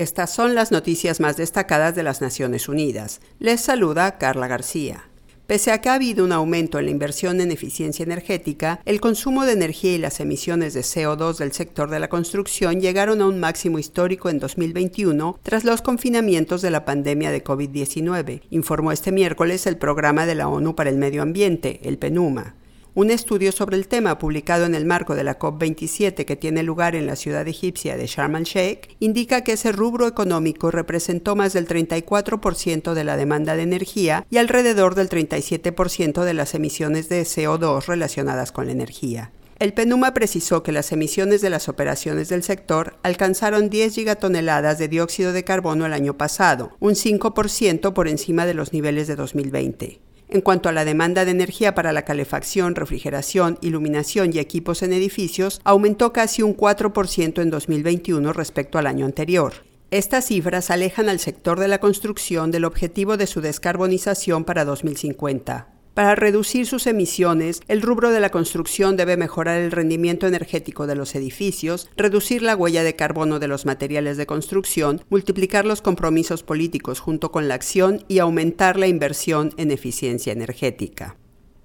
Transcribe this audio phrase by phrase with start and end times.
[0.00, 3.20] Estas son las noticias más destacadas de las Naciones Unidas.
[3.38, 5.04] Les saluda Carla García.
[5.46, 9.44] Pese a que ha habido un aumento en la inversión en eficiencia energética, el consumo
[9.44, 13.40] de energía y las emisiones de CO2 del sector de la construcción llegaron a un
[13.40, 19.66] máximo histórico en 2021 tras los confinamientos de la pandemia de COVID-19, informó este miércoles
[19.66, 22.54] el Programa de la ONU para el Medio Ambiente, el PENUMA.
[22.92, 26.96] Un estudio sobre el tema publicado en el marco de la COP27 que tiene lugar
[26.96, 31.68] en la ciudad egipcia de Sharm el-Sheikh indica que ese rubro económico representó más del
[31.68, 37.86] 34% de la demanda de energía y alrededor del 37% de las emisiones de CO2
[37.86, 39.30] relacionadas con la energía.
[39.60, 44.88] El PENUMA precisó que las emisiones de las operaciones del sector alcanzaron 10 gigatoneladas de
[44.88, 50.00] dióxido de carbono el año pasado, un 5% por encima de los niveles de 2020.
[50.32, 54.92] En cuanto a la demanda de energía para la calefacción, refrigeración, iluminación y equipos en
[54.92, 59.54] edificios, aumentó casi un 4% en 2021 respecto al año anterior.
[59.90, 65.79] Estas cifras alejan al sector de la construcción del objetivo de su descarbonización para 2050.
[66.00, 70.94] Para reducir sus emisiones, el rubro de la construcción debe mejorar el rendimiento energético de
[70.94, 76.42] los edificios, reducir la huella de carbono de los materiales de construcción, multiplicar los compromisos
[76.42, 81.19] políticos junto con la acción y aumentar la inversión en eficiencia energética.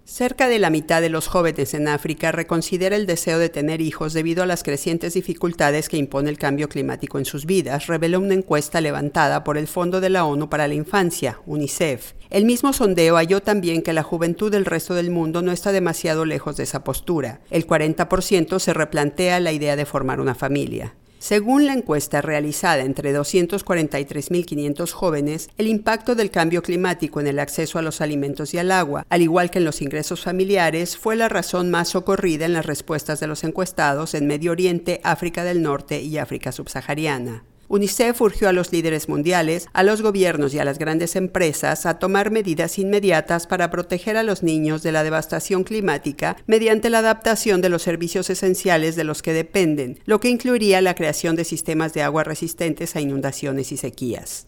[0.08, 4.14] Cerca de la mitad de los jóvenes en África reconsidera el deseo de tener hijos
[4.14, 8.36] debido a las crecientes dificultades que impone el cambio climático en sus vidas, reveló una
[8.36, 12.14] encuesta levantada por el Fondo de la ONU para la Infancia, UNICEF.
[12.30, 16.24] El mismo sondeo halló también que la juventud del resto del mundo no está demasiado
[16.24, 17.42] lejos de esa postura.
[17.50, 20.94] El 40% se replantea la idea de formar una familia.
[21.20, 27.80] Según la encuesta realizada entre 243.500 jóvenes, el impacto del cambio climático en el acceso
[27.80, 31.30] a los alimentos y al agua, al igual que en los ingresos familiares, fue la
[31.30, 36.02] razón más socorrida en las respuestas de los encuestados en Medio Oriente, África del Norte
[36.02, 37.44] y África subsahariana.
[37.68, 42.00] UNICEF urgió a los líderes mundiales, a los gobiernos y a las grandes empresas a
[42.00, 47.62] tomar medidas inmediatas para proteger a los niños de la devastación climática mediante la adaptación
[47.62, 51.94] de los servicios esenciales de los que dependen, lo que incluiría la creación de sistemas
[51.94, 54.48] de agua resistentes a inundaciones y sequías.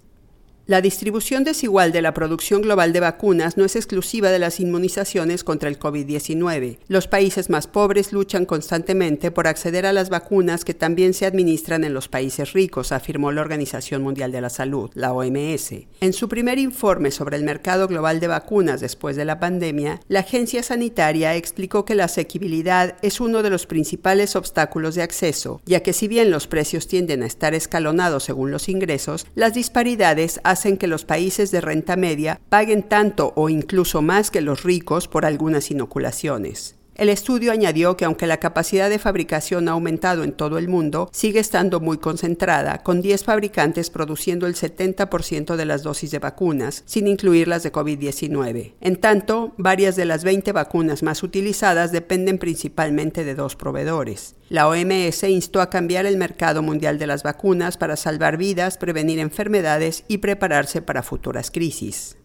[0.67, 5.45] La distribución desigual de la producción global de vacunas no es exclusiva de las inmunizaciones
[5.45, 6.79] contra el COVID-19.
[6.89, 11.85] Los países más pobres luchan constantemente por acceder a las vacunas que también se administran
[11.85, 15.71] en los países ricos, afirmó la Organización Mundial de la Salud, la OMS.
[16.01, 20.19] En su primer informe sobre el mercado global de vacunas después de la pandemia, la
[20.19, 25.79] agencia sanitaria explicó que la asequibilidad es uno de los principales obstáculos de acceso, ya
[25.79, 30.41] que si bien los precios tienden a estar escalonados según los ingresos, las disparidades
[30.77, 35.25] que los países de renta media paguen tanto o incluso más que los ricos por
[35.25, 36.76] algunas inoculaciones.
[36.97, 41.11] El estudio añadió que aunque la capacidad de fabricación ha aumentado en todo el mundo,
[41.13, 46.81] sigue estando muy concentrada, con 10 fabricantes produciendo el 70% de las dosis de vacunas,
[46.87, 48.73] sin incluir las de COVID-19.
[48.81, 54.35] En tanto, varias de las 20 vacunas más utilizadas dependen principalmente de dos proveedores.
[54.49, 59.19] La OMS instó a cambiar el mercado mundial de las vacunas para salvar vidas, prevenir
[59.19, 62.17] enfermedades y prepararse para futuras crisis.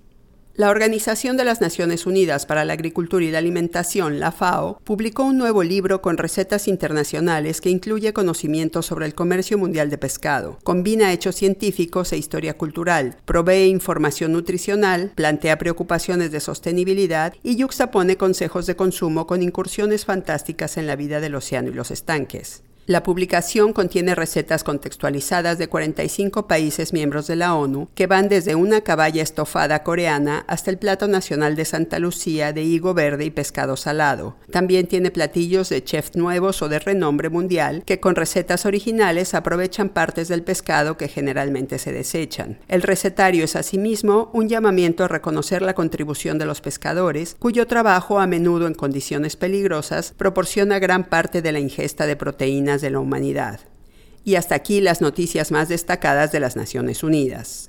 [0.54, 5.24] La Organización de las Naciones Unidas para la Agricultura y la Alimentación, la FAO, publicó
[5.24, 10.58] un nuevo libro con recetas internacionales que incluye conocimientos sobre el comercio mundial de pescado,
[10.62, 18.18] combina hechos científicos e historia cultural, provee información nutricional, plantea preocupaciones de sostenibilidad y yuxtapone
[18.18, 22.62] consejos de consumo con incursiones fantásticas en la vida del océano y los estanques.
[22.86, 28.56] La publicación contiene recetas contextualizadas de 45 países miembros de la ONU, que van desde
[28.56, 33.30] una caballa estofada coreana hasta el plato nacional de Santa Lucía de higo verde y
[33.30, 34.34] pescado salado.
[34.50, 39.88] También tiene platillos de chef nuevos o de renombre mundial que con recetas originales aprovechan
[39.88, 42.58] partes del pescado que generalmente se desechan.
[42.66, 48.18] El recetario es asimismo un llamamiento a reconocer la contribución de los pescadores, cuyo trabajo
[48.18, 53.00] a menudo en condiciones peligrosas proporciona gran parte de la ingesta de proteínas de la
[53.00, 53.60] humanidad.
[54.24, 57.60] Y hasta aquí las noticias más destacadas de las Naciones Unidas.